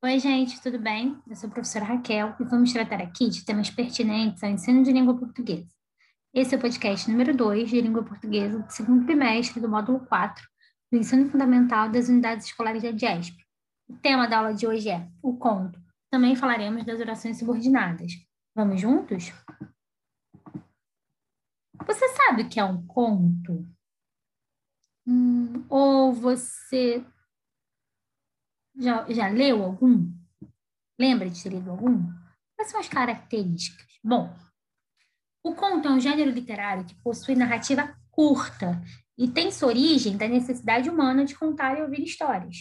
[0.00, 1.20] Oi, gente, tudo bem?
[1.26, 4.92] Eu sou a professora Raquel e vamos tratar aqui de temas pertinentes ao ensino de
[4.92, 5.74] língua portuguesa.
[6.32, 10.46] Esse é o podcast número 2 de língua portuguesa do segundo trimestre do módulo 4
[10.92, 13.44] do ensino fundamental das unidades escolares da DIESP.
[13.88, 15.80] O tema da aula de hoje é o conto.
[16.08, 18.12] Também falaremos das orações subordinadas.
[18.54, 19.32] Vamos juntos?
[21.84, 23.66] Você sabe o que é um conto?
[25.04, 27.04] Hum, ou você
[28.78, 30.10] já, já leu algum?
[30.98, 32.06] Lembra de ter lido algum?
[32.56, 33.86] Quais são as características?
[34.02, 34.34] Bom,
[35.44, 38.80] o conto é um gênero literário que possui narrativa curta
[39.16, 42.56] e tem sua origem da necessidade humana de contar e ouvir histórias.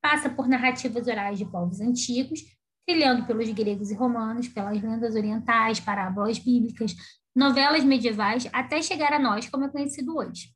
[0.00, 2.40] Passa por narrativas orais de povos antigos,
[2.86, 6.94] trilhando pelos gregos e romanos, pelas lendas orientais, parábolas bíblicas,
[7.34, 10.48] novelas medievais, até chegar a nós, como é conhecido hoje.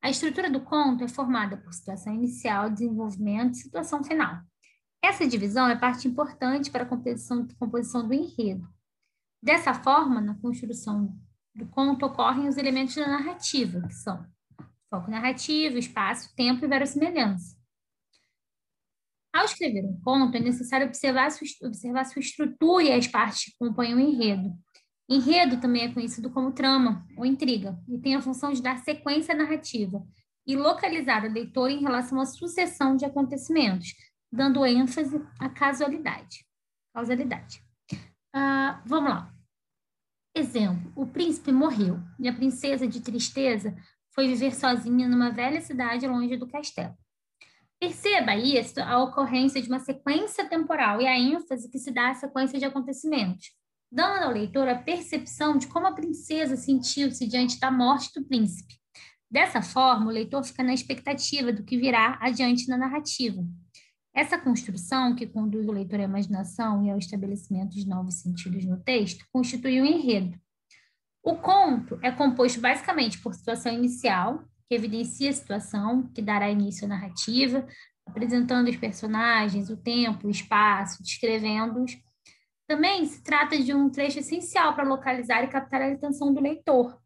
[0.00, 4.40] A estrutura do conto é formada por situação inicial, desenvolvimento e situação final.
[5.02, 8.68] Essa divisão é parte importante para a composição, composição do enredo.
[9.42, 11.16] Dessa forma, na construção
[11.54, 14.24] do conto ocorrem os elementos da narrativa, que são
[14.90, 17.56] foco narrativo, espaço, tempo e verossimilhança.
[19.32, 23.58] Ao escrever um conto, é necessário observar sua, observar sua estrutura e as partes que
[23.58, 24.56] compõem o enredo.
[25.08, 29.34] Enredo também é conhecido como trama ou intriga e tem a função de dar sequência
[29.34, 30.06] narrativa
[30.46, 33.94] e localizar o leitor em relação à sucessão de acontecimentos,
[34.30, 36.44] dando ênfase à casualidade.
[36.92, 37.64] Causalidade.
[38.34, 39.34] Uh, vamos lá.
[40.34, 43.74] Exemplo: o príncipe morreu e a princesa, de tristeza,
[44.14, 46.94] foi viver sozinha numa velha cidade longe do castelo.
[47.80, 52.14] Perceba isso a ocorrência de uma sequência temporal e a ênfase que se dá à
[52.14, 53.57] sequência de acontecimentos
[53.90, 58.74] dando ao leitor a percepção de como a princesa sentiu-se diante da morte do príncipe.
[59.30, 63.44] Dessa forma, o leitor fica na expectativa do que virá adiante na narrativa.
[64.14, 68.78] Essa construção, que conduz o leitor à imaginação e ao estabelecimento de novos sentidos no
[68.78, 70.38] texto, constitui um enredo.
[71.22, 76.86] O conto é composto basicamente por situação inicial, que evidencia a situação, que dará início
[76.86, 77.66] à narrativa,
[78.06, 81.96] apresentando os personagens, o tempo, o espaço, descrevendo-os,
[82.68, 87.00] também se trata de um trecho essencial para localizar e captar a atenção do leitor.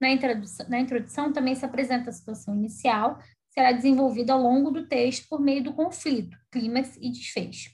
[0.00, 3.18] Na introdução, na introdução também se apresenta a situação inicial,
[3.50, 7.70] será desenvolvida ao longo do texto por meio do conflito, clímax e desfecho.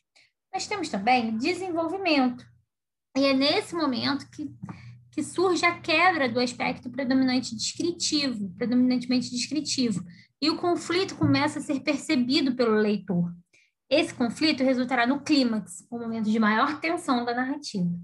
[0.53, 2.45] Nós temos também desenvolvimento,
[3.17, 4.51] e é nesse momento que,
[5.13, 10.03] que surge a quebra do aspecto predominante descritivo, predominantemente descritivo,
[10.41, 13.31] e o conflito começa a ser percebido pelo leitor.
[13.91, 17.99] Esse conflito resultará no clímax, o momento de maior tensão da narrativa.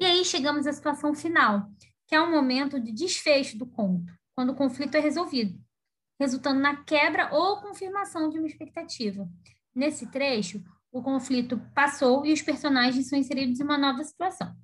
[0.00, 1.70] E aí chegamos à situação final,
[2.06, 5.60] que é um momento de desfecho do conto, quando o conflito é resolvido,
[6.18, 9.28] resultando na quebra ou confirmação de uma expectativa.
[9.74, 14.56] Nesse trecho, o conflito passou e os personagens são inseridos em uma nova situação.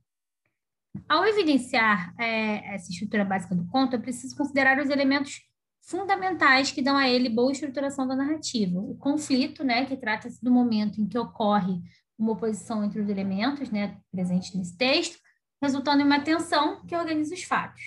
[1.09, 5.43] Ao evidenciar é, essa estrutura básica do conto, é preciso considerar os elementos
[5.87, 8.79] fundamentais que dão a ele boa estruturação da narrativa.
[8.81, 11.81] O conflito, né, que trata-se do momento em que ocorre
[12.19, 15.19] uma oposição entre os elementos, né, presentes nesse texto,
[15.63, 17.83] resultando em uma tensão que organiza os fatos.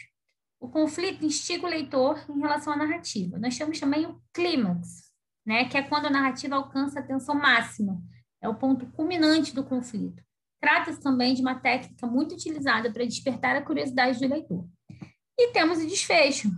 [0.59, 3.37] O conflito instiga o leitor em relação à narrativa.
[3.37, 5.11] Nós temos também o clímax,
[5.45, 8.01] né, que é quando a narrativa alcança a tensão máxima,
[8.41, 10.23] é o ponto culminante do conflito.
[10.59, 14.67] Trata-se também de uma técnica muito utilizada para despertar a curiosidade do leitor.
[15.37, 16.49] E temos o desfecho,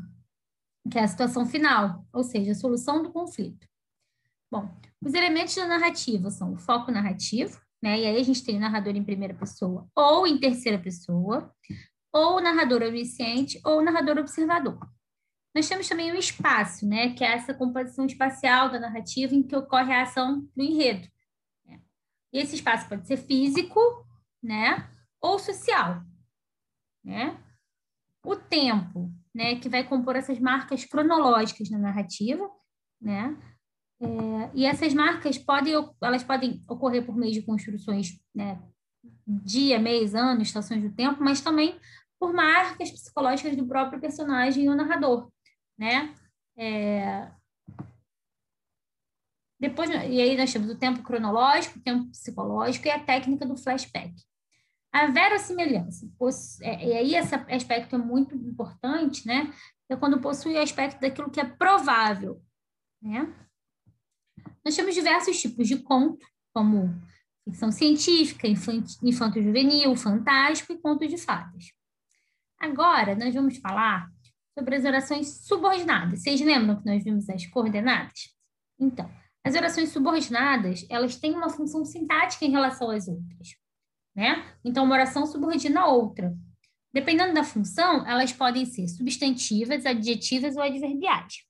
[0.90, 3.68] que é a situação final, ou seja, a solução do conflito.
[4.52, 4.70] Bom,
[5.02, 8.00] os elementos da narrativa são o foco narrativo, né?
[8.00, 11.54] E aí a gente tem o narrador em primeira pessoa ou em terceira pessoa,
[12.12, 14.80] ou o narrador onisciente ou o narrador observador.
[15.56, 17.14] Nós temos também o espaço, né?
[17.14, 21.08] Que é essa composição espacial da narrativa em que ocorre a ação do enredo.
[21.66, 21.80] Né?
[22.34, 23.80] E esse espaço pode ser físico,
[24.42, 24.90] né?
[25.22, 26.04] Ou social,
[27.04, 27.38] né?
[28.24, 32.46] O tempo, né, que vai compor essas marcas cronológicas na narrativa,
[33.02, 33.38] né?
[34.02, 34.06] É,
[34.54, 38.62] e essas marcas podem, elas podem ocorrer por meio de construções, né,
[39.26, 41.80] dia, mês, ano, estações do tempo, mas também
[42.20, 45.32] por marcas psicológicas do próprio personagem e o narrador,
[45.78, 46.14] né?
[46.58, 47.32] É,
[49.58, 53.56] depois, e aí nós temos o tempo cronológico, o tempo psicológico e a técnica do
[53.56, 54.14] flashback.
[54.92, 56.10] A verossimilhança,
[56.62, 59.54] é, e aí esse aspecto é muito importante, né?
[59.88, 62.42] É quando possui o aspecto daquilo que é provável,
[63.02, 63.32] né?
[64.66, 66.94] Nós temos diversos tipos de conto, como
[67.46, 68.48] ficção científica,
[69.04, 71.72] infanto-juvenil, fantástico e conto de fadas.
[72.60, 74.10] Agora, nós vamos falar
[74.58, 76.22] sobre as orações subordinadas.
[76.22, 78.36] Vocês lembram que nós vimos as coordenadas?
[78.80, 79.10] Então,
[79.44, 83.56] As orações subordinadas, elas têm uma função sintática em relação às outras,
[84.16, 84.46] né?
[84.64, 86.36] Então, uma oração subordina a outra.
[86.92, 91.46] Dependendo da função, elas podem ser substantivas, adjetivas ou adverbiais.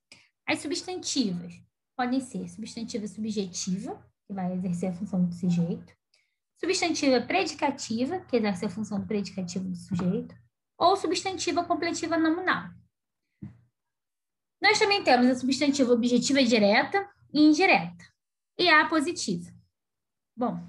[0.46, 1.54] As substantivas
[1.96, 5.94] podem ser substantiva subjetiva, que vai exercer a função do sujeito,
[6.60, 10.36] substantiva predicativa, que exerce a função do predicativo do sujeito,
[10.78, 12.70] ou substantiva completiva nominal.
[14.62, 18.06] Nós também temos a substantiva objetiva direta e indireta,
[18.58, 19.50] e a positiva.
[20.36, 20.60] Bom,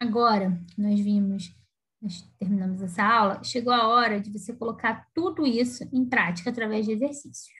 [0.00, 1.54] agora nós vimos,
[2.00, 6.86] nós terminamos essa aula, chegou a hora de você colocar tudo isso em prática através
[6.86, 7.54] de exercícios.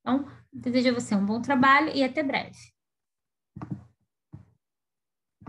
[0.00, 2.56] Então, desejo a você um bom trabalho e até breve.